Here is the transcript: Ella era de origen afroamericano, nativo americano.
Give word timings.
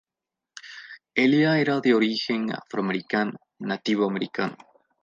Ella 1.13 1.59
era 1.59 1.79
de 1.79 1.93
origen 1.93 2.51
afroamericano, 2.55 3.33
nativo 3.59 4.07
americano. 4.09 4.57